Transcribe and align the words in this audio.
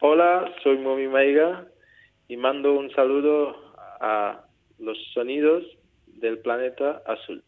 Hola, 0.00 0.54
soy 0.62 0.76
Momi 0.76 1.08
Maiga 1.08 1.66
y 2.28 2.36
mando 2.36 2.74
un 2.74 2.90
saludo 2.90 3.56
a 3.98 4.44
los 4.78 4.98
sonidos 5.14 5.64
del 6.06 6.38
planeta 6.40 7.02
azul. 7.06 7.42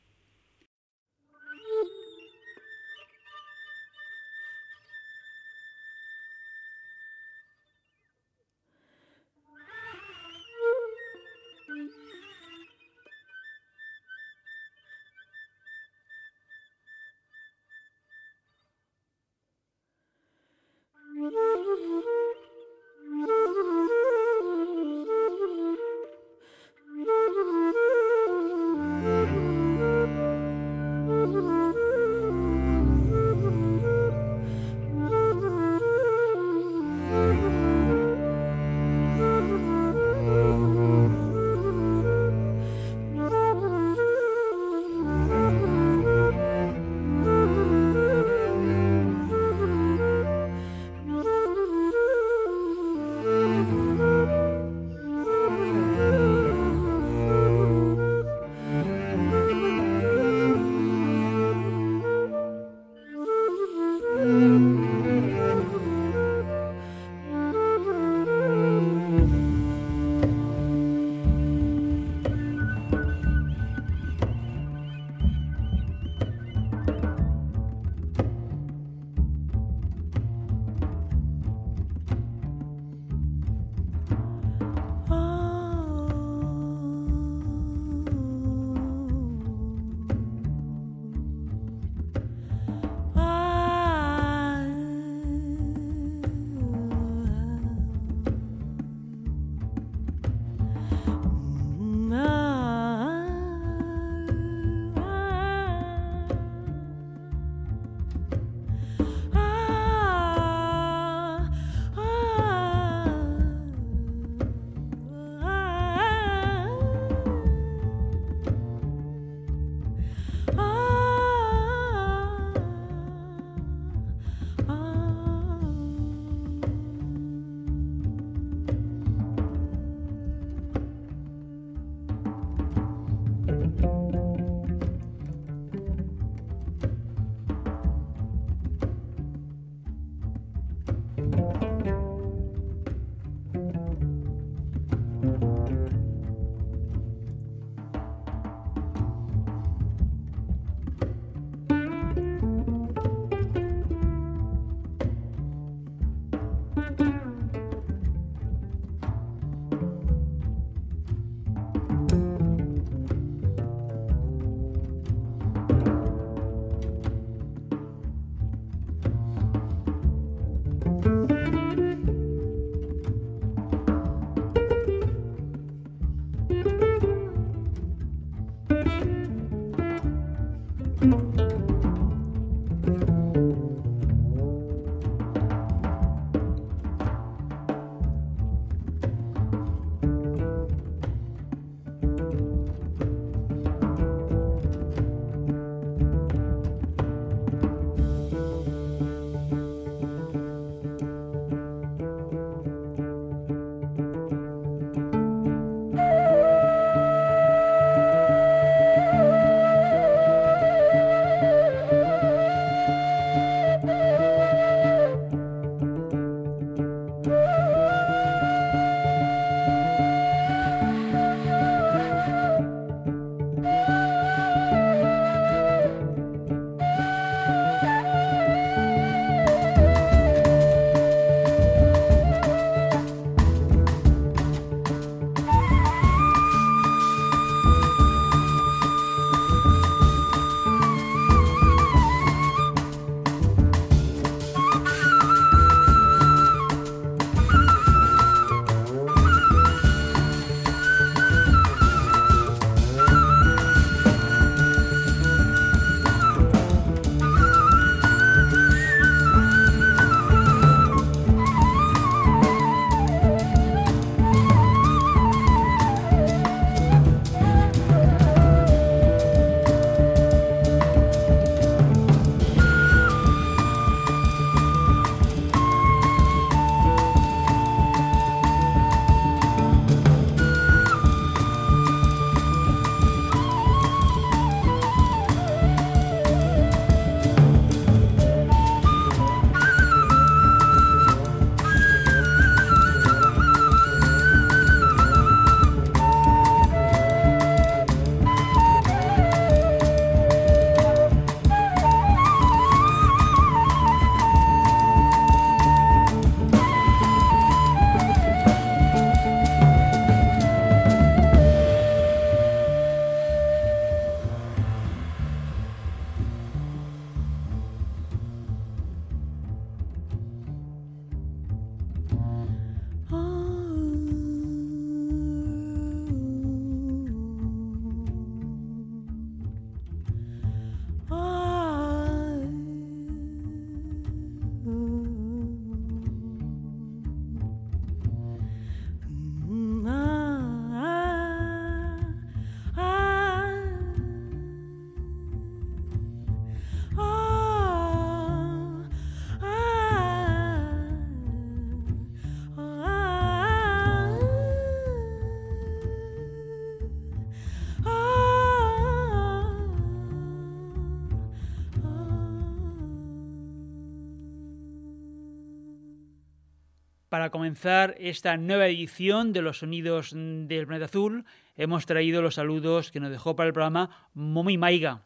Para 367.18 367.30
comenzar 367.30 367.96
esta 367.98 368.36
nueva 368.36 368.68
edición 368.68 369.32
de 369.32 369.42
los 369.42 369.58
sonidos 369.58 370.12
del 370.14 370.68
planeta 370.68 370.84
azul, 370.84 371.24
hemos 371.56 371.84
traído 371.84 372.22
los 372.22 372.36
saludos 372.36 372.92
que 372.92 373.00
nos 373.00 373.10
dejó 373.10 373.34
para 373.34 373.48
el 373.48 373.52
programa 373.52 374.08
Momi 374.14 374.56
Maiga. 374.56 375.02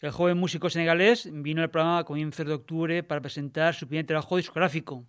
El 0.00 0.10
joven 0.10 0.38
músico 0.38 0.70
senegalés 0.70 1.30
vino 1.32 1.62
al 1.62 1.70
programa 1.70 1.98
a 1.98 2.04
comienzos 2.04 2.44
de 2.46 2.52
octubre 2.52 3.04
para 3.04 3.20
presentar 3.20 3.76
su 3.76 3.86
primer 3.86 4.06
trabajo 4.06 4.38
discográfico. 4.38 5.06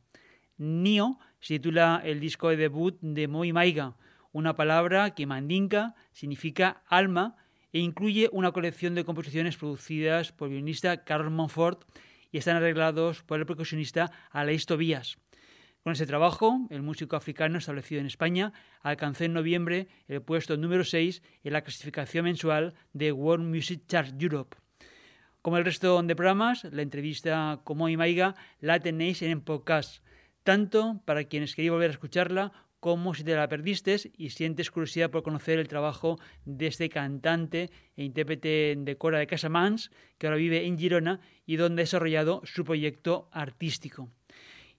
Nio 0.59 1.17
se 1.39 1.55
titula 1.55 2.03
el 2.05 2.19
disco 2.19 2.49
de 2.49 2.57
debut 2.57 2.99
de 3.01 3.27
Momi 3.27 3.51
Maiga, 3.51 3.95
una 4.31 4.55
palabra 4.55 5.15
que 5.15 5.25
mandinka 5.25 5.95
significa 6.11 6.83
alma 6.85 7.35
e 7.71 7.79
incluye 7.79 8.29
una 8.31 8.51
colección 8.51 8.93
de 8.93 9.05
composiciones 9.05 9.57
producidas 9.57 10.31
por 10.31 10.49
el 10.49 10.51
violinista 10.51 11.03
Carlos 11.03 11.31
Monfort 11.31 11.81
y 12.31 12.37
están 12.37 12.57
arreglados 12.57 13.23
por 13.23 13.39
el 13.39 13.47
percusionista 13.47 14.11
Alain 14.29 14.59
Tobías. 14.59 15.17
Con 15.83 15.91
ese 15.91 16.05
trabajo, 16.05 16.65
el 16.69 16.81
músico 16.81 17.17
africano 17.17 17.57
establecido 17.57 17.99
en 17.99 18.07
España 18.07 18.53
alcanzó 18.83 19.25
en 19.25 19.33
noviembre 19.33 19.89
el 20.07 20.21
puesto 20.21 20.55
número 20.55 20.85
6 20.85 21.21
en 21.43 21.51
la 21.51 21.61
clasificación 21.61 22.23
mensual 22.23 22.73
de 22.93 23.11
World 23.11 23.45
Music 23.45 23.81
Chart 23.85 24.09
Europe. 24.17 24.55
Como 25.41 25.57
el 25.57 25.65
resto 25.65 26.01
de 26.01 26.15
programas, 26.15 26.63
la 26.71 26.83
entrevista 26.83 27.59
como 27.65 27.89
Maiga 27.89 28.33
la 28.61 28.79
tenéis 28.79 29.21
en 29.23 29.41
podcast, 29.41 30.01
tanto 30.43 31.01
para 31.03 31.25
quienes 31.25 31.53
queréis 31.53 31.71
volver 31.71 31.89
a 31.89 31.93
escucharla 31.93 32.53
como 32.79 33.13
si 33.13 33.25
te 33.25 33.35
la 33.35 33.49
perdiste 33.49 33.97
y 34.17 34.29
sientes 34.29 34.71
curiosidad 34.71 35.11
por 35.11 35.23
conocer 35.23 35.59
el 35.59 35.67
trabajo 35.67 36.17
de 36.45 36.67
este 36.67 36.87
cantante 36.87 37.71
e 37.97 38.05
intérprete 38.05 38.75
de 38.77 38.97
cora 38.97 39.19
de 39.19 39.27
Casamans, 39.27 39.91
que 40.17 40.27
ahora 40.27 40.37
vive 40.37 40.65
en 40.65 40.77
Girona 40.77 41.19
y 41.45 41.57
donde 41.57 41.81
ha 41.81 41.83
desarrollado 41.83 42.41
su 42.45 42.63
proyecto 42.63 43.27
artístico. 43.33 44.09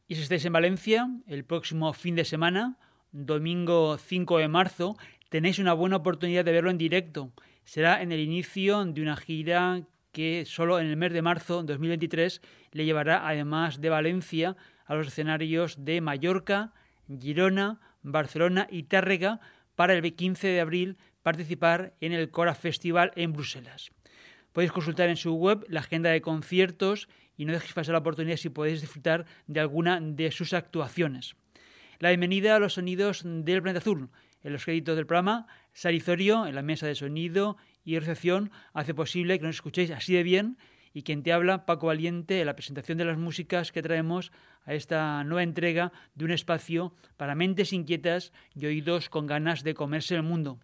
Y 0.06 0.16
si 0.16 0.22
estáis 0.22 0.44
en 0.44 0.52
Valencia, 0.52 1.08
el 1.26 1.44
próximo 1.44 1.90
fin 1.94 2.14
de 2.14 2.26
semana, 2.26 2.76
domingo 3.12 3.96
5 3.96 4.36
de 4.36 4.48
marzo, 4.48 4.98
tenéis 5.30 5.58
una 5.58 5.72
buena 5.72 5.96
oportunidad 5.96 6.44
de 6.44 6.52
verlo 6.52 6.70
en 6.70 6.76
directo. 6.76 7.32
Será 7.64 8.02
en 8.02 8.12
el 8.12 8.20
inicio 8.20 8.84
de 8.84 9.00
una 9.00 9.16
gira 9.16 9.80
que 10.12 10.44
solo 10.44 10.78
en 10.78 10.88
el 10.88 10.98
mes 10.98 11.14
de 11.14 11.22
marzo 11.22 11.62
de 11.62 11.72
2023 11.72 12.42
le 12.72 12.84
llevará, 12.84 13.26
además 13.26 13.80
de 13.80 13.88
Valencia, 13.88 14.56
a 14.84 14.94
los 14.94 15.06
escenarios 15.06 15.86
de 15.86 16.02
Mallorca, 16.02 16.74
Girona, 17.08 17.80
Barcelona 18.02 18.68
y 18.70 18.82
Tárrega 18.82 19.40
para 19.74 19.94
el 19.94 20.14
15 20.14 20.48
de 20.48 20.60
abril 20.60 20.98
participar 21.22 21.94
en 22.02 22.12
el 22.12 22.30
Cora 22.30 22.54
Festival 22.54 23.10
en 23.16 23.32
Bruselas. 23.32 23.90
Podéis 24.52 24.70
consultar 24.70 25.08
en 25.08 25.16
su 25.16 25.34
web 25.34 25.64
la 25.68 25.80
agenda 25.80 26.10
de 26.10 26.20
conciertos 26.20 27.08
y 27.36 27.44
no 27.44 27.52
dejéis 27.52 27.72
pasar 27.72 27.92
la 27.92 27.98
oportunidad 27.98 28.36
si 28.36 28.48
podéis 28.48 28.80
disfrutar 28.80 29.26
de 29.46 29.60
alguna 29.60 30.00
de 30.00 30.30
sus 30.30 30.52
actuaciones. 30.52 31.36
La 31.98 32.10
bienvenida 32.10 32.56
a 32.56 32.58
los 32.58 32.74
sonidos 32.74 33.22
del 33.24 33.62
planeta 33.62 33.78
azul. 33.78 34.10
En 34.42 34.52
los 34.52 34.64
créditos 34.64 34.96
del 34.96 35.06
programa, 35.06 35.46
Sarizorio, 35.72 36.46
en 36.46 36.54
la 36.54 36.62
mesa 36.62 36.86
de 36.86 36.94
sonido 36.94 37.56
y 37.84 37.98
recepción, 37.98 38.50
hace 38.74 38.92
posible 38.92 39.38
que 39.38 39.46
nos 39.46 39.56
escuchéis 39.56 39.90
así 39.90 40.14
de 40.14 40.22
bien 40.22 40.58
y 40.92 41.02
quien 41.02 41.22
te 41.22 41.32
habla, 41.32 41.66
Paco 41.66 41.88
Valiente, 41.88 42.40
en 42.40 42.46
la 42.46 42.54
presentación 42.54 42.98
de 42.98 43.04
las 43.04 43.18
músicas 43.18 43.72
que 43.72 43.82
traemos 43.82 44.32
a 44.64 44.74
esta 44.74 45.24
nueva 45.24 45.42
entrega 45.42 45.92
de 46.14 46.24
un 46.24 46.30
espacio 46.30 46.94
para 47.16 47.34
mentes 47.34 47.72
inquietas 47.72 48.32
y 48.54 48.66
oídos 48.66 49.08
con 49.08 49.26
ganas 49.26 49.64
de 49.64 49.74
comerse 49.74 50.14
el 50.14 50.22
mundo. 50.22 50.60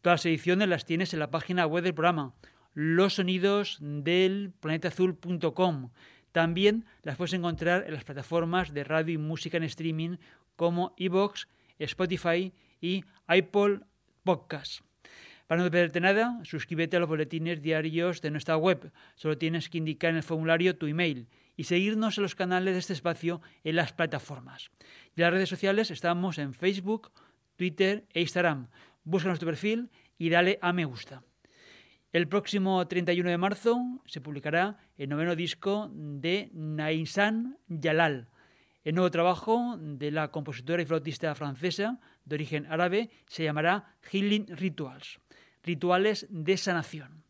Todas 0.00 0.20
las 0.20 0.26
ediciones 0.26 0.68
las 0.68 0.84
tienes 0.84 1.12
en 1.12 1.18
la 1.18 1.30
página 1.30 1.66
web 1.66 1.82
del 1.82 1.94
programa 1.94 2.34
los 2.74 3.14
sonidos 3.14 3.78
del 3.80 4.52
planetazul.com. 4.60 5.90
También 6.32 6.84
las 7.02 7.16
puedes 7.16 7.32
encontrar 7.32 7.84
en 7.86 7.94
las 7.94 8.04
plataformas 8.04 8.72
de 8.72 8.84
radio 8.84 9.14
y 9.14 9.18
música 9.18 9.56
en 9.56 9.64
streaming 9.64 10.16
como 10.56 10.94
iVoox, 10.96 11.46
Spotify 11.78 12.52
y 12.80 13.04
Apple 13.26 13.80
Podcasts. 14.24 14.82
Para 15.46 15.62
no 15.62 15.70
perderte 15.70 16.00
nada, 16.00 16.38
suscríbete 16.44 16.98
a 16.98 17.00
los 17.00 17.08
boletines 17.08 17.62
diarios 17.62 18.20
de 18.20 18.30
nuestra 18.30 18.58
web. 18.58 18.92
Solo 19.14 19.38
tienes 19.38 19.70
que 19.70 19.78
indicar 19.78 20.10
en 20.10 20.16
el 20.16 20.22
formulario 20.22 20.76
tu 20.76 20.86
email 20.86 21.26
y 21.56 21.64
seguirnos 21.64 22.18
en 22.18 22.22
los 22.22 22.34
canales 22.34 22.74
de 22.74 22.80
este 22.80 22.92
espacio 22.92 23.40
en 23.64 23.76
las 23.76 23.94
plataformas. 23.94 24.70
Y 25.16 25.20
en 25.20 25.24
las 25.24 25.32
redes 25.32 25.48
sociales 25.48 25.90
estamos 25.90 26.36
en 26.36 26.52
Facebook, 26.52 27.12
Twitter 27.56 28.04
e 28.12 28.20
Instagram. 28.20 28.68
Busca 29.04 29.28
nuestro 29.28 29.46
perfil 29.46 29.90
y 30.18 30.28
dale 30.28 30.58
a 30.60 30.74
me 30.74 30.84
gusta. 30.84 31.22
El 32.10 32.26
próximo 32.26 32.88
31 32.88 33.28
de 33.28 33.36
marzo 33.36 33.78
se 34.06 34.22
publicará 34.22 34.78
el 34.96 35.10
noveno 35.10 35.36
disco 35.36 35.90
de 35.92 36.48
Naisan 36.54 37.58
Yalal. 37.68 38.28
El 38.82 38.94
nuevo 38.94 39.10
trabajo 39.10 39.76
de 39.78 40.10
la 40.10 40.30
compositora 40.30 40.80
y 40.80 40.86
flautista 40.86 41.34
francesa 41.34 42.00
de 42.24 42.36
origen 42.36 42.64
árabe 42.70 43.10
se 43.26 43.44
llamará 43.44 43.94
Healing 44.10 44.46
Rituals, 44.56 45.20
rituales 45.62 46.26
de 46.30 46.56
sanación. 46.56 47.24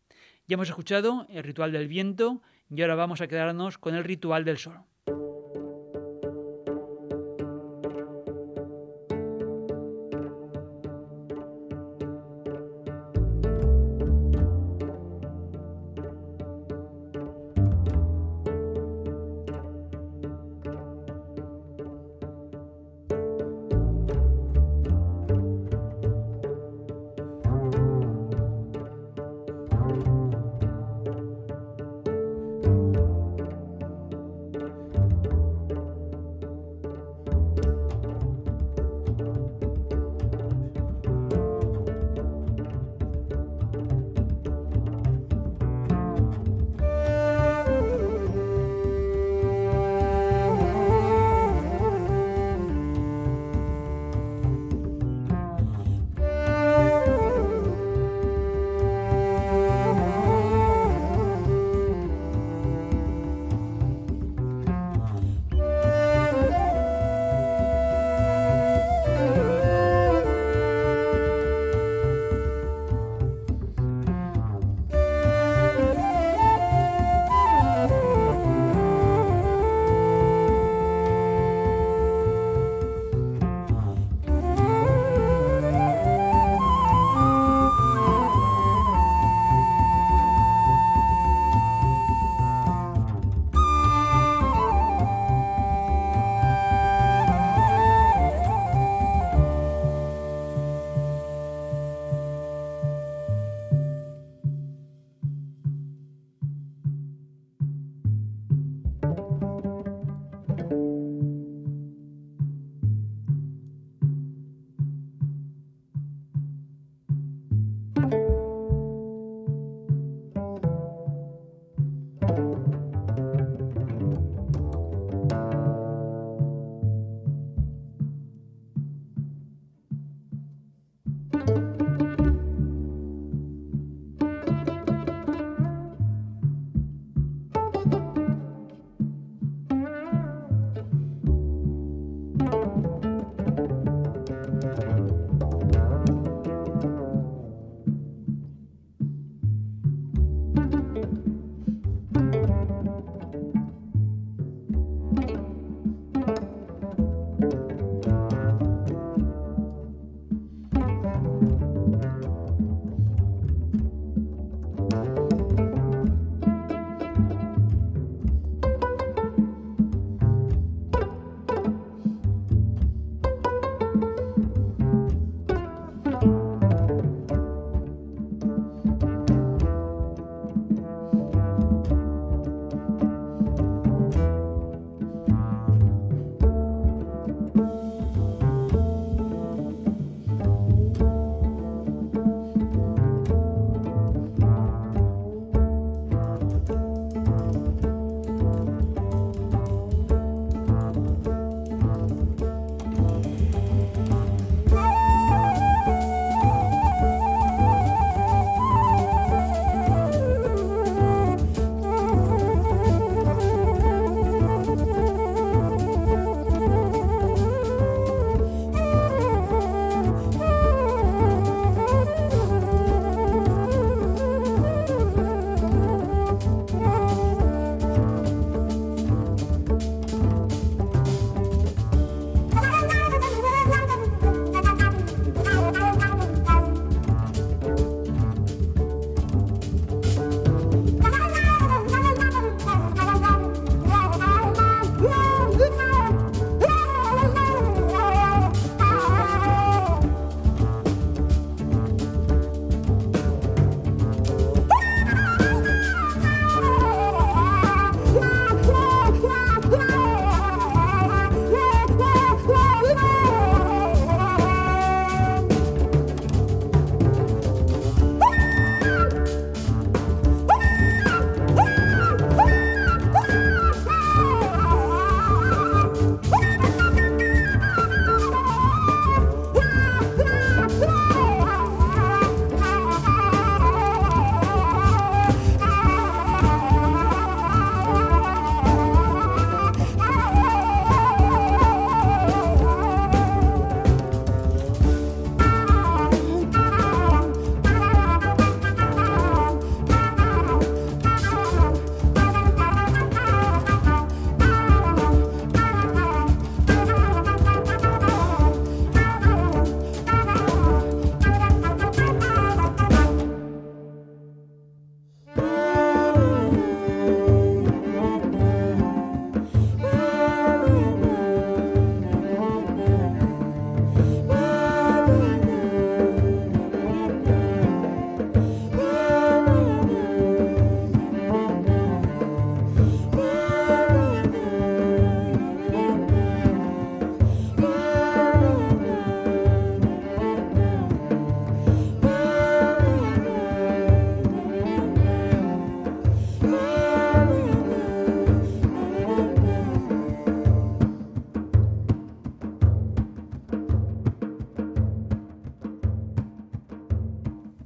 Ya 0.47 0.53
hemos 0.53 0.69
escuchado 0.69 1.27
el 1.29 1.43
ritual 1.43 1.73
del 1.73 1.89
viento 1.89 2.41
y 2.69 2.81
ahora 2.81 2.95
vamos 2.95 3.19
a 3.19 3.27
quedarnos 3.27 3.77
con 3.77 3.95
el 3.95 4.05
ritual 4.05 4.45
del 4.45 4.59
sol. 4.59 4.85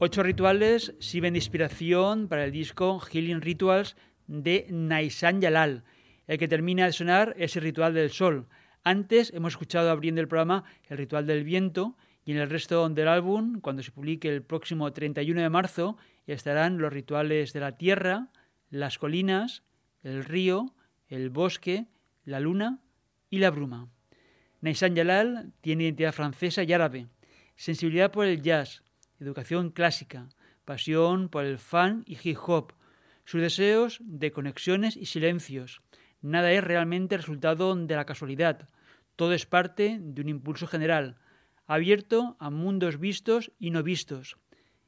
Ocho 0.05 0.21
rituales 0.21 0.93
sirven 0.99 1.31
de 1.31 1.39
inspiración 1.39 2.27
para 2.27 2.43
el 2.43 2.51
disco 2.51 2.99
Healing 2.99 3.39
Rituals 3.39 3.95
de 4.27 4.67
Naisan 4.69 5.39
Yalal. 5.39 5.85
El 6.27 6.37
que 6.37 6.49
termina 6.49 6.85
de 6.85 6.91
sonar 6.91 7.33
es 7.37 7.55
el 7.55 7.63
ritual 7.63 7.93
del 7.93 8.09
sol. 8.09 8.49
Antes 8.83 9.31
hemos 9.33 9.53
escuchado 9.53 9.89
abriendo 9.89 10.19
el 10.19 10.27
programa 10.27 10.65
el 10.89 10.97
ritual 10.97 11.25
del 11.25 11.45
viento 11.45 11.95
y 12.25 12.33
en 12.33 12.39
el 12.39 12.49
resto 12.49 12.89
del 12.89 13.07
álbum, 13.07 13.61
cuando 13.61 13.81
se 13.81 13.93
publique 13.93 14.27
el 14.27 14.43
próximo 14.43 14.91
31 14.91 15.39
de 15.39 15.49
marzo, 15.49 15.95
estarán 16.27 16.79
los 16.79 16.91
rituales 16.91 17.53
de 17.53 17.61
la 17.61 17.77
tierra, 17.77 18.27
las 18.69 18.97
colinas, 18.97 19.63
el 20.03 20.25
río, 20.25 20.75
el 21.07 21.29
bosque, 21.29 21.85
la 22.25 22.41
luna 22.41 22.81
y 23.29 23.37
la 23.37 23.51
bruma. 23.51 23.87
Naisan 24.59 24.95
Yalal 24.95 25.53
tiene 25.61 25.85
identidad 25.85 26.11
francesa 26.11 26.61
y 26.63 26.73
árabe, 26.73 27.07
sensibilidad 27.55 28.11
por 28.11 28.25
el 28.25 28.41
jazz, 28.41 28.82
educación 29.23 29.71
clásica, 29.71 30.29
pasión 30.65 31.29
por 31.29 31.45
el 31.45 31.57
fan 31.57 32.03
y 32.05 32.17
hip 32.21 32.37
hop, 32.45 32.73
sus 33.25 33.41
deseos 33.41 33.99
de 34.01 34.31
conexiones 34.31 34.95
y 34.97 35.05
silencios. 35.05 35.81
Nada 36.21 36.51
es 36.51 36.63
realmente 36.63 37.17
resultado 37.17 37.75
de 37.75 37.95
la 37.95 38.05
casualidad, 38.05 38.69
todo 39.15 39.33
es 39.33 39.45
parte 39.45 39.97
de 40.01 40.21
un 40.21 40.29
impulso 40.29 40.67
general, 40.67 41.17
abierto 41.67 42.35
a 42.39 42.49
mundos 42.49 42.99
vistos 42.99 43.51
y 43.59 43.71
no 43.71 43.83
vistos. 43.83 44.37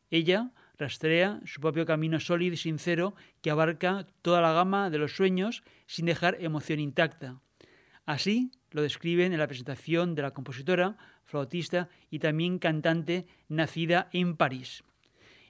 Ella 0.10 0.52
rastrea 0.78 1.42
su 1.46 1.62
propio 1.62 1.86
camino 1.86 2.20
sólido 2.20 2.54
y 2.54 2.58
sincero 2.58 3.16
que 3.42 3.52
abarca 3.52 4.08
toda 4.22 4.42
la 4.42 4.54
gama 4.54 4.90
de 4.90 4.98
los 4.98 5.16
sueños 5.16 5.64
sin 5.88 6.06
dejar 6.06 6.38
emoción 6.40 6.80
intacta. 6.80 7.40
Así 8.06 8.52
lo 8.72 8.82
describen 8.82 9.34
en 9.34 9.40
la 9.40 9.48
presentación 9.48 10.16
de 10.16 10.22
la 10.22 10.32
compositora, 10.32 10.98
flautista 11.26 11.90
y 12.10 12.20
también 12.20 12.60
cantante 12.60 13.28
nacida 13.50 14.10
en 14.14 14.38
París. 14.38 14.84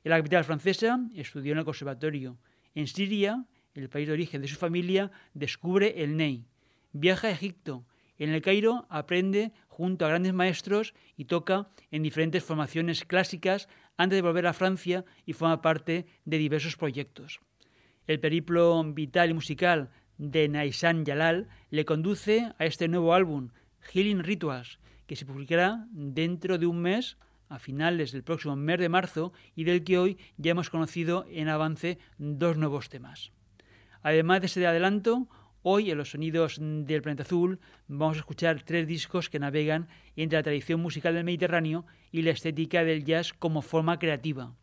En 0.03 0.11
la 0.11 0.17
capital 0.17 0.43
francesa 0.43 0.99
estudió 1.15 1.53
en 1.53 1.59
el 1.59 1.65
conservatorio. 1.65 2.37
En 2.73 2.87
Siria, 2.87 3.45
el 3.73 3.89
país 3.89 4.07
de 4.07 4.13
origen 4.13 4.41
de 4.41 4.47
su 4.47 4.55
familia, 4.55 5.11
descubre 5.33 6.03
el 6.03 6.17
Ney. 6.17 6.45
Viaja 6.91 7.27
a 7.27 7.31
Egipto. 7.31 7.85
En 8.17 8.29
el 8.29 8.41
Cairo 8.41 8.85
aprende 8.89 9.51
junto 9.67 10.05
a 10.05 10.09
grandes 10.09 10.33
maestros 10.33 10.93
y 11.17 11.25
toca 11.25 11.69
en 11.91 12.03
diferentes 12.03 12.43
formaciones 12.43 13.03
clásicas 13.03 13.67
antes 13.97 14.17
de 14.17 14.21
volver 14.21 14.47
a 14.47 14.53
Francia 14.53 15.03
y 15.25 15.33
forma 15.33 15.61
parte 15.61 16.05
de 16.23 16.37
diversos 16.37 16.77
proyectos. 16.77 17.41
El 18.07 18.19
periplo 18.19 18.83
vital 18.83 19.31
y 19.31 19.33
musical 19.33 19.89
de 20.17 20.47
Naisan 20.47 21.03
Yalal 21.03 21.49
le 21.71 21.85
conduce 21.85 22.53
a 22.57 22.65
este 22.65 22.87
nuevo 22.87 23.13
álbum, 23.13 23.49
Healing 23.81 24.23
Rituals, 24.23 24.79
que 25.07 25.15
se 25.15 25.25
publicará 25.25 25.87
dentro 25.91 26.57
de 26.57 26.65
un 26.65 26.81
mes, 26.81 27.17
a 27.49 27.59
finales 27.59 28.11
del 28.11 28.23
próximo 28.23 28.55
mes 28.55 28.79
de 28.79 28.89
marzo, 28.89 29.33
y 29.55 29.63
del 29.63 29.83
que 29.83 29.97
hoy 29.97 30.17
ya 30.37 30.51
hemos 30.51 30.69
conocido 30.69 31.25
en 31.29 31.47
avance 31.47 31.99
dos 32.17 32.57
nuevos 32.57 32.89
temas. 32.89 33.31
Además 34.01 34.41
de 34.41 34.47
este 34.47 34.67
adelanto, 34.67 35.27
hoy 35.61 35.89
en 35.89 35.97
los 35.97 36.11
sonidos 36.11 36.59
del 36.59 37.01
planeta 37.01 37.23
azul 37.23 37.59
vamos 37.87 38.17
a 38.17 38.19
escuchar 38.19 38.61
tres 38.61 38.87
discos 38.87 39.29
que 39.29 39.39
navegan 39.39 39.87
entre 40.15 40.37
la 40.37 40.43
tradición 40.43 40.79
musical 40.79 41.15
del 41.15 41.23
Mediterráneo 41.23 41.85
y 42.11 42.21
la 42.21 42.31
estética 42.31 42.83
del 42.83 43.03
jazz 43.03 43.33
como 43.33 43.63
forma 43.63 43.97
creativa. 43.97 44.55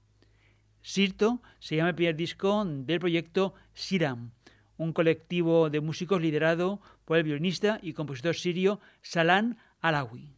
Sirto 0.80 1.42
se 1.58 1.76
llama 1.76 1.90
el 1.90 1.94
primer 1.94 2.16
disco 2.16 2.64
del 2.64 3.00
proyecto 3.00 3.54
Siram, 3.72 4.30
un 4.76 4.92
colectivo 4.92 5.70
de 5.70 5.80
músicos 5.80 6.20
liderado 6.20 6.80
por 7.04 7.16
el 7.16 7.24
violinista 7.24 7.78
y 7.82 7.92
compositor 7.92 8.34
sirio 8.34 8.80
Salan 9.00 9.58
Alawi. 9.82 10.28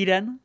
Giran 0.00 0.40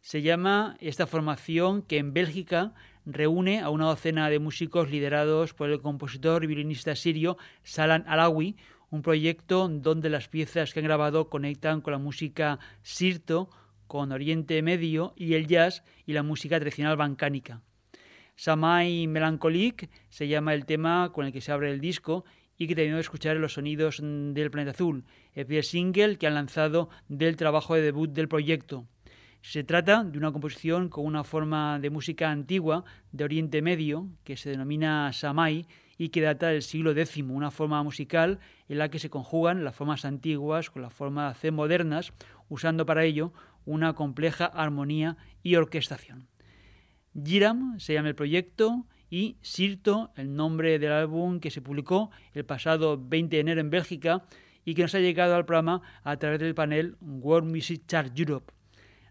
se 0.00 0.22
llama 0.22 0.78
esta 0.80 1.06
formación 1.06 1.82
que 1.82 1.98
en 1.98 2.14
Bélgica 2.14 2.72
reúne 3.04 3.60
a 3.60 3.68
una 3.68 3.84
docena 3.84 4.30
de 4.30 4.38
músicos 4.38 4.90
liderados 4.90 5.52
por 5.52 5.68
el 5.68 5.82
compositor 5.82 6.42
y 6.42 6.46
violinista 6.46 6.96
sirio 6.96 7.36
Salan 7.62 8.04
Alawi, 8.06 8.56
un 8.88 9.02
proyecto 9.02 9.68
donde 9.68 10.08
las 10.08 10.28
piezas 10.28 10.72
que 10.72 10.80
han 10.80 10.86
grabado 10.86 11.28
conectan 11.28 11.82
con 11.82 11.92
la 11.92 11.98
música 11.98 12.58
sirto, 12.80 13.50
con 13.86 14.12
Oriente 14.12 14.62
Medio 14.62 15.12
y 15.14 15.34
el 15.34 15.46
jazz 15.46 15.84
y 16.06 16.14
la 16.14 16.22
música 16.22 16.58
tradicional 16.58 16.96
balcánica. 16.96 17.60
Samai 18.34 19.06
Melancholic 19.08 19.90
se 20.08 20.26
llama 20.26 20.54
el 20.54 20.64
tema 20.64 21.12
con 21.12 21.26
el 21.26 21.34
que 21.34 21.42
se 21.42 21.52
abre 21.52 21.70
el 21.70 21.82
disco 21.82 22.24
y 22.58 22.66
que 22.66 22.74
de 22.74 22.98
escuchar 22.98 23.36
los 23.36 23.54
sonidos 23.54 24.00
del 24.00 24.50
planeta 24.50 24.72
azul, 24.72 25.04
el 25.34 25.46
primer 25.46 25.64
single 25.64 26.16
que 26.16 26.26
han 26.26 26.34
lanzado 26.34 26.88
del 27.08 27.36
trabajo 27.36 27.74
de 27.74 27.82
debut 27.82 28.10
del 28.10 28.28
proyecto. 28.28 28.86
Se 29.42 29.62
trata 29.62 30.02
de 30.02 30.18
una 30.18 30.32
composición 30.32 30.88
con 30.88 31.06
una 31.06 31.22
forma 31.22 31.78
de 31.78 31.90
música 31.90 32.30
antigua 32.30 32.84
de 33.12 33.24
Oriente 33.24 33.62
Medio 33.62 34.08
que 34.24 34.36
se 34.36 34.50
denomina 34.50 35.12
Samai 35.12 35.66
y 35.98 36.08
que 36.08 36.20
data 36.20 36.48
del 36.48 36.62
siglo 36.62 36.90
X, 36.90 37.18
una 37.28 37.50
forma 37.50 37.82
musical 37.82 38.40
en 38.68 38.78
la 38.78 38.88
que 38.88 38.98
se 38.98 39.10
conjugan 39.10 39.64
las 39.64 39.76
formas 39.76 40.04
antiguas 40.04 40.70
con 40.70 40.82
las 40.82 40.92
formas 40.92 41.38
modernas, 41.52 42.12
usando 42.48 42.86
para 42.86 43.04
ello 43.04 43.32
una 43.64 43.94
compleja 43.94 44.46
armonía 44.46 45.16
y 45.42 45.56
orquestación. 45.56 46.28
Giram 47.14 47.78
se 47.78 47.94
llama 47.94 48.08
el 48.08 48.14
proyecto 48.14 48.86
y 49.10 49.36
Sirto, 49.40 50.12
el 50.16 50.34
nombre 50.34 50.78
del 50.78 50.92
álbum 50.92 51.40
que 51.40 51.50
se 51.50 51.62
publicó 51.62 52.10
el 52.32 52.44
pasado 52.44 52.98
20 53.00 53.36
de 53.36 53.40
enero 53.40 53.60
en 53.60 53.70
Bélgica 53.70 54.24
y 54.64 54.74
que 54.74 54.82
nos 54.82 54.94
ha 54.94 55.00
llegado 55.00 55.34
al 55.34 55.46
programa 55.46 55.82
a 56.02 56.16
través 56.18 56.40
del 56.40 56.54
panel 56.54 56.96
World 57.00 57.50
Music 57.50 57.82
Chart 57.86 58.18
Europe. 58.18 58.52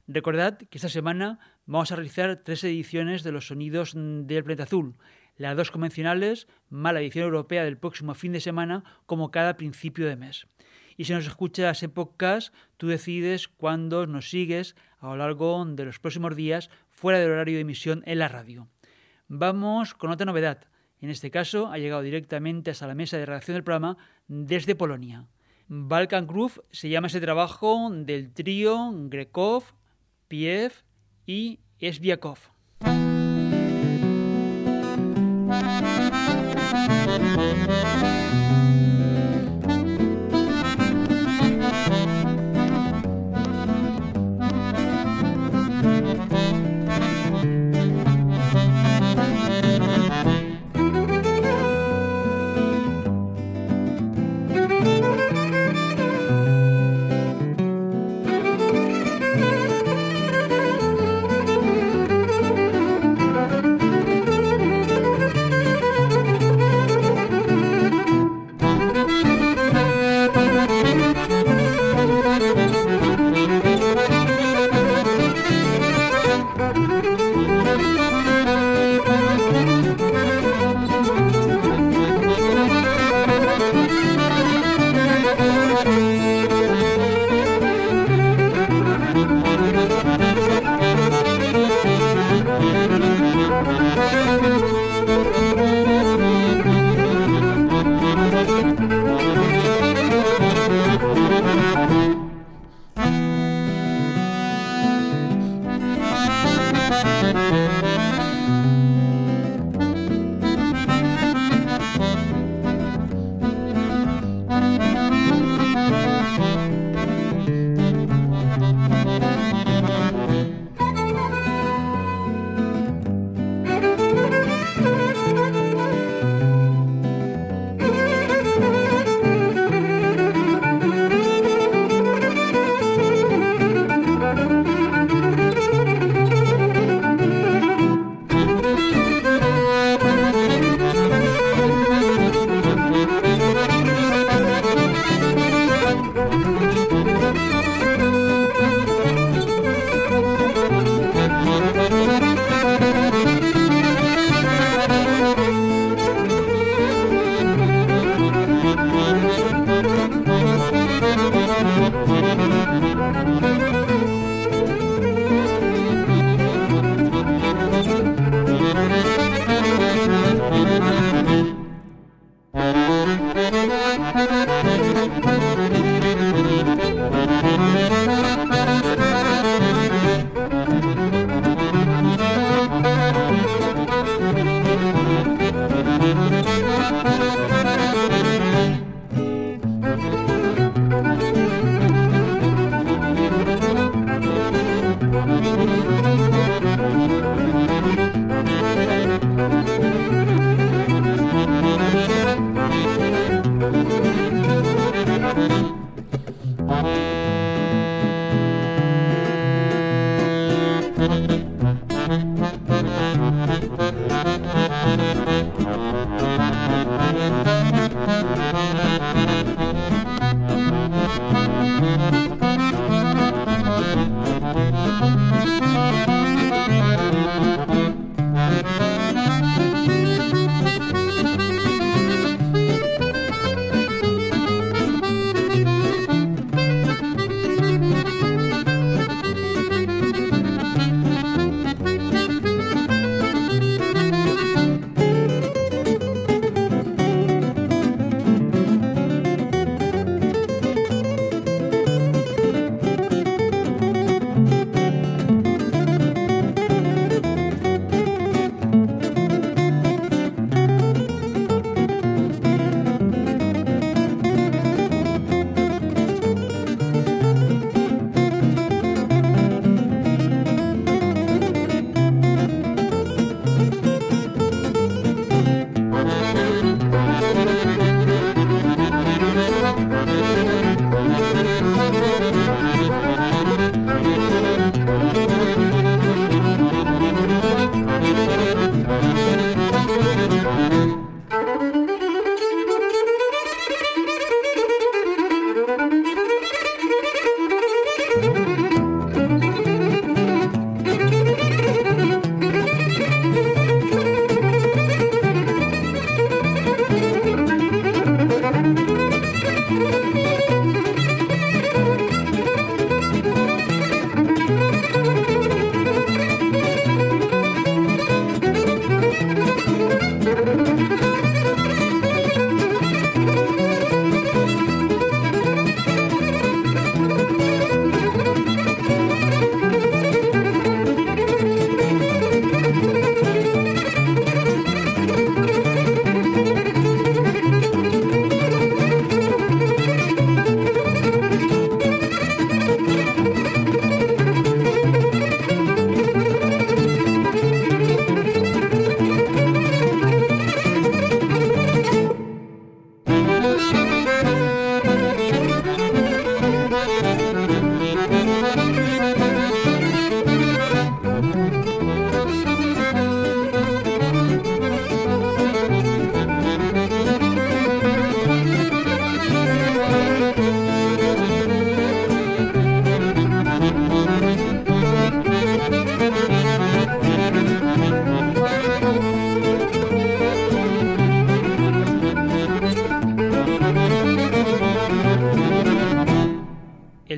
Recordad 0.08 0.58
que 0.58 0.78
esta 0.78 0.90
semana 0.90 1.40
vamos 1.66 1.92
a 1.92 1.96
realizar 1.96 2.44
tres 2.44 2.64
ediciones 2.64 3.24
de 3.24 3.32
los 3.32 3.48
sonidos 3.48 3.94
del 3.96 4.44
planeta 4.44 4.64
azul, 4.64 4.96
las 5.38 5.58
dos 5.58 5.72
convencionales, 5.72 6.48
más 6.70 6.94
la 6.94 7.02
edición 7.02 7.26
europea 7.26 7.64
del 7.64 7.78
próximo 7.78 8.14
fin 8.14 8.32
de 8.32 8.40
semana, 8.40 8.84
como 9.06 9.32
cada 9.32 9.58
principio 9.58 10.06
de 10.06 10.16
mes. 10.16 10.48
Y 10.98 11.06
si 11.06 11.14
nos 11.14 11.26
escuchas 11.26 11.84
en 11.84 11.92
podcast, 11.92 12.54
tú 12.78 12.88
decides 12.88 13.48
cuándo 13.48 14.08
nos 14.08 14.30
sigues 14.30 14.76
a 15.00 15.08
lo 15.08 15.18
largo 15.18 15.66
de 15.66 15.86
los 15.86 16.00
próximos 16.00 16.36
días 16.36 16.70
fuera 16.90 17.20
del 17.20 17.32
horario 17.32 17.56
de 17.56 17.62
emisión 17.62 18.04
en 18.06 18.20
la 18.20 18.28
radio. 18.28 18.70
Vamos 19.28 19.94
con 19.94 20.12
otra 20.12 20.26
novedad. 20.26 20.68
En 21.02 21.10
este 21.10 21.32
caso, 21.32 21.68
ha 21.68 21.78
llegado 21.78 22.02
directamente 22.02 22.72
hasta 22.72 22.88
la 22.88 22.96
mesa 22.96 23.18
de 23.18 23.26
redacción 23.26 23.56
del 23.56 23.64
programa 23.64 23.98
desde 24.28 24.76
Polonia. 24.76 25.28
Balkan 25.68 26.28
Groove 26.28 26.62
se 26.72 26.90
llama 26.90 27.08
ese 27.08 27.20
trabajo 27.20 27.90
del 27.92 28.32
trío 28.32 28.92
Grekov, 28.94 29.64
Piev 30.28 30.74
y 31.26 31.60
Esbiakov. 31.80 32.38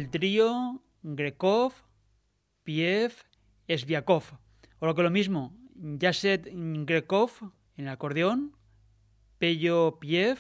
Trío 0.10 0.82
Grekov, 1.04 1.74
Piev, 2.64 3.14
Sviakov. 3.68 4.24
O 4.80 4.86
lo 4.86 4.96
que 4.96 5.04
lo 5.04 5.10
mismo, 5.10 5.56
Yaset 5.76 6.50
Grekov 6.86 7.32
en 7.76 7.86
el 7.86 7.90
acordeón, 7.90 8.56
Pello 9.38 10.00
Piev 10.00 10.38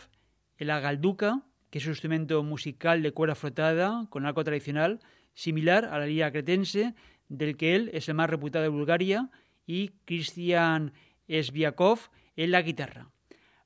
en 0.58 0.68
la 0.68 0.80
galduca, 0.80 1.44
que 1.70 1.80
es 1.80 1.86
un 1.86 1.92
instrumento 1.92 2.44
musical 2.44 3.04
de 3.04 3.12
cuerda 3.12 3.36
frotada 3.36 4.08
con 4.10 4.26
arco 4.26 4.44
tradicional, 4.44 5.00
similar 5.34 5.86
a 5.86 6.00
la 6.00 6.06
lira 6.06 6.32
cretense, 6.32 6.96
del 7.30 7.58
que 7.58 7.76
él 7.76 7.90
es 7.94 8.08
el 8.10 8.16
más 8.16 8.30
reputado 8.30 8.64
de 8.64 8.70
Bulgaria, 8.70 9.30
y 9.66 9.90
Christian 10.06 10.94
Sviakov 11.28 12.00
en 12.36 12.52
la 12.52 12.62
guitarra. 12.62 13.12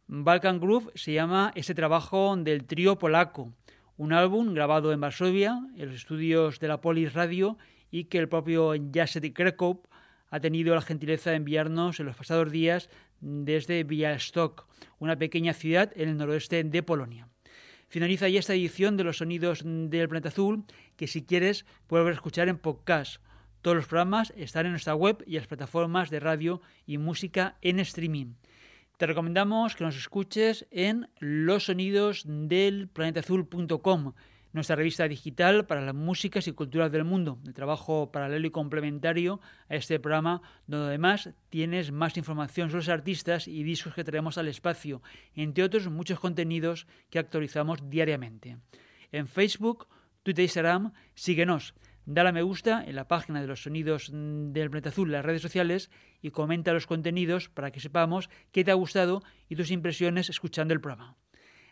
Balkan 0.07 0.59
Groove 0.59 0.91
se 0.95 1.13
llama 1.13 1.53
ese 1.55 1.75
trabajo 1.75 2.35
del 2.35 2.65
trío 2.65 2.97
polaco, 2.97 3.53
un 4.01 4.13
álbum 4.13 4.55
grabado 4.55 4.91
en 4.93 4.99
Varsovia, 4.99 5.61
en 5.77 5.85
los 5.85 5.95
estudios 5.95 6.59
de 6.59 6.67
la 6.67 6.81
Polis 6.81 7.13
Radio, 7.13 7.59
y 7.91 8.05
que 8.05 8.17
el 8.17 8.27
propio 8.27 8.73
Jacek 8.91 9.31
Krekov 9.31 9.81
ha 10.31 10.39
tenido 10.39 10.73
la 10.73 10.81
gentileza 10.81 11.29
de 11.29 11.35
enviarnos 11.35 11.99
en 11.99 12.07
los 12.07 12.15
pasados 12.15 12.51
días 12.51 12.89
desde 13.19 13.83
Białystok, 13.83 14.65
una 14.97 15.19
pequeña 15.19 15.53
ciudad 15.53 15.91
en 15.95 16.09
el 16.09 16.17
noroeste 16.17 16.63
de 16.63 16.81
Polonia. 16.81 17.27
Finaliza 17.89 18.27
ya 18.27 18.39
esta 18.39 18.55
edición 18.55 18.97
de 18.97 19.03
los 19.03 19.17
sonidos 19.17 19.61
del 19.63 20.09
planeta 20.09 20.29
azul, 20.29 20.63
que 20.95 21.05
si 21.05 21.23
quieres 21.23 21.67
puedes 21.85 22.11
escuchar 22.15 22.49
en 22.49 22.57
podcast. 22.57 23.21
Todos 23.61 23.77
los 23.77 23.85
programas 23.85 24.33
están 24.35 24.65
en 24.65 24.71
nuestra 24.71 24.95
web 24.95 25.23
y 25.27 25.35
las 25.35 25.45
plataformas 25.45 26.09
de 26.09 26.19
radio 26.19 26.63
y 26.87 26.97
música 26.97 27.59
en 27.61 27.79
streaming. 27.79 28.33
Te 29.01 29.07
recomendamos 29.07 29.75
que 29.75 29.83
nos 29.83 29.97
escuches 29.97 30.67
en 30.69 31.09
losonidosdelplanetazul.com 31.17 34.13
nuestra 34.53 34.75
revista 34.75 35.07
digital 35.07 35.65
para 35.65 35.81
las 35.81 35.95
músicas 35.95 36.47
y 36.47 36.51
culturas 36.51 36.91
del 36.91 37.03
mundo, 37.03 37.39
el 37.47 37.55
trabajo 37.55 38.11
paralelo 38.11 38.45
y 38.45 38.51
complementario 38.51 39.41
a 39.69 39.75
este 39.75 39.99
programa, 39.99 40.43
donde 40.67 40.85
además 40.85 41.31
tienes 41.49 41.91
más 41.91 42.15
información 42.15 42.69
sobre 42.69 42.81
los 42.81 42.89
artistas 42.89 43.47
y 43.47 43.63
discos 43.63 43.95
que 43.95 44.03
traemos 44.03 44.37
al 44.37 44.49
espacio, 44.49 45.01
entre 45.33 45.63
otros 45.63 45.89
muchos 45.89 46.19
contenidos 46.19 46.85
que 47.09 47.17
actualizamos 47.17 47.89
diariamente. 47.89 48.59
En 49.11 49.27
Facebook, 49.27 49.87
Twitter 50.21 50.41
e 50.41 50.43
Instagram, 50.43 50.93
síguenos. 51.15 51.73
Dale 52.05 52.29
a 52.29 52.31
me 52.31 52.41
gusta 52.41 52.83
en 52.83 52.95
la 52.95 53.07
página 53.07 53.41
de 53.41 53.47
los 53.47 53.63
sonidos 53.63 54.09
del 54.11 54.69
planeta 54.69 54.89
azul 54.89 55.09
en 55.09 55.13
las 55.13 55.25
redes 55.25 55.41
sociales 55.41 55.91
y 56.21 56.31
comenta 56.31 56.73
los 56.73 56.87
contenidos 56.87 57.49
para 57.49 57.71
que 57.71 57.79
sepamos 57.79 58.29
qué 58.51 58.63
te 58.63 58.71
ha 58.71 58.75
gustado 58.75 59.21
y 59.49 59.55
tus 59.55 59.69
impresiones 59.71 60.29
escuchando 60.29 60.73
el 60.73 60.81
programa. 60.81 61.15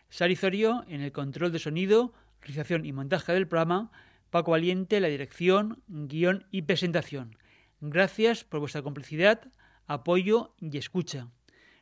Sarizorio 0.08 0.84
en 0.88 1.00
el 1.00 1.12
control 1.12 1.52
de 1.52 1.58
sonido, 1.58 2.14
realización 2.40 2.86
y 2.86 2.92
montaje 2.92 3.32
del 3.32 3.48
programa, 3.48 3.90
Paco 4.30 4.52
Valiente, 4.52 5.00
la 5.00 5.08
dirección, 5.08 5.82
guion 5.88 6.46
y 6.52 6.62
presentación. 6.62 7.36
Gracias 7.80 8.44
por 8.44 8.60
vuestra 8.60 8.82
complicidad, 8.82 9.50
apoyo 9.86 10.54
y 10.60 10.76
escucha. 10.78 11.28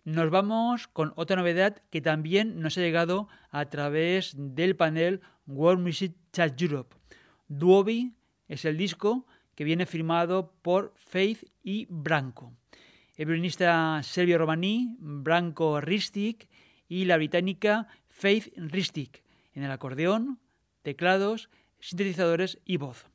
Nos 0.04 0.30
vamos 0.30 0.88
con 0.88 1.12
otra 1.16 1.36
novedad 1.36 1.82
que 1.90 2.00
también 2.00 2.60
nos 2.60 2.78
ha 2.78 2.80
llegado 2.80 3.28
a 3.50 3.66
través 3.66 4.34
del 4.38 4.74
panel 4.74 5.20
World 5.46 5.82
Music 5.82 6.14
Chat 6.32 6.60
Europe. 6.62 6.96
Duobi 7.48 8.14
es 8.48 8.64
el 8.64 8.76
disco 8.76 9.26
que 9.54 9.64
viene 9.64 9.86
firmado 9.86 10.52
por 10.62 10.94
Faith 10.96 11.44
y 11.62 11.86
Branco. 11.90 12.52
El 13.16 13.26
violinista 13.26 14.00
serbio-romaní 14.02 14.96
Branko 14.98 15.80
Ristic 15.80 16.48
y 16.88 17.04
la 17.04 17.16
británica 17.16 17.88
Faith 18.08 18.52
Ristic 18.56 19.22
en 19.54 19.64
el 19.64 19.70
acordeón, 19.70 20.38
teclados, 20.82 21.50
sintetizadores 21.80 22.60
y 22.64 22.76
voz. 22.76 23.06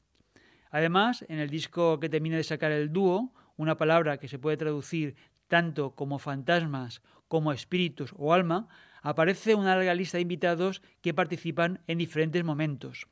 Además, 0.70 1.26
en 1.30 1.40
el 1.40 1.50
disco 1.50 2.00
que 2.00 2.10
termina 2.10 2.38
de 2.38 2.44
sacar 2.44 2.72
el 2.72 2.92
dúo, 2.92 3.34
una 3.58 3.78
palabra 3.78 4.18
que 4.18 4.28
se 4.28 4.40
puede 4.40 4.58
traducir 4.58 5.16
tanto 5.48 5.96
como 5.96 6.20
fantasmas 6.20 7.02
como 7.28 7.52
espíritus 7.52 8.14
o 8.18 8.34
alma, 8.34 8.68
aparece 9.02 9.56
una 9.56 9.76
larga 9.76 9.94
lista 9.94 10.18
de 10.18 10.24
invitados 10.24 10.82
que 11.02 11.14
participan 11.14 11.82
en 11.88 11.98
diferentes 11.98 12.44
momentos. 12.44 13.08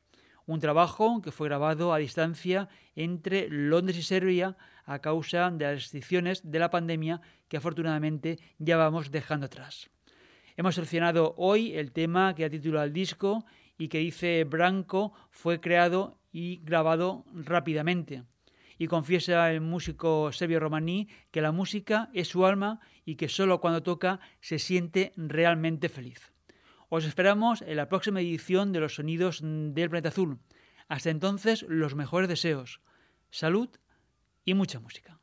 Un 0.46 0.60
trabajo 0.60 1.22
que 1.22 1.32
fue 1.32 1.48
grabado 1.48 1.94
a 1.94 1.98
distancia 1.98 2.68
entre 2.96 3.48
Londres 3.50 3.98
y 3.98 4.04
Serbia 4.04 4.58
a 4.86 5.00
causa 5.00 5.52
de 5.52 5.66
las 5.66 5.76
restricciones 5.76 6.50
de 6.50 6.60
la 6.60 6.70
pandemia 6.70 7.22
que 7.48 7.58
afortunadamente 7.58 8.40
ya 8.58 8.78
vamos 8.78 9.12
dejando 9.12 9.46
atrás. 9.46 9.90
Hemos 10.58 10.76
seleccionado 10.76 11.34
hoy 11.38 11.74
el 11.76 11.92
tema 11.92 12.36
que 12.36 12.46
ha 12.46 12.50
titulado 12.50 12.86
el 12.86 12.94
disco 12.94 13.46
y 13.78 13.88
que 13.88 14.00
dice 14.00 14.44
Branco 14.44 15.14
fue 15.30 15.60
creado 15.60 16.20
y 16.32 16.58
grabado 16.64 17.26
rápidamente. 17.34 18.24
Y 18.78 18.88
confiesa 18.88 19.52
el 19.52 19.62
músico 19.62 20.32
serbio 20.32 20.60
romaní 20.60 21.08
que 21.30 21.42
la 21.42 21.52
música 21.52 22.10
es 22.14 22.28
su 22.28 22.46
alma 22.46 22.80
y 23.06 23.16
que 23.16 23.30
solo 23.30 23.62
cuando 23.62 23.84
toca 23.84 24.20
se 24.40 24.60
siente 24.60 25.14
realmente 25.16 25.88
feliz. 25.88 26.32
Os 26.94 27.06
esperamos 27.06 27.62
en 27.62 27.78
la 27.78 27.88
próxima 27.88 28.20
edición 28.20 28.74
de 28.74 28.82
los 28.82 28.96
Sonidos 28.96 29.40
del 29.42 29.90
Planeta 29.90 30.10
Azul. 30.10 30.40
Hasta 30.90 31.10
entonces, 31.10 31.64
los 31.70 31.96
mejores 31.96 32.28
deseos, 32.28 32.82
salud 33.30 33.70
y 34.44 34.56
mucha 34.56 34.82
música. 34.82 35.21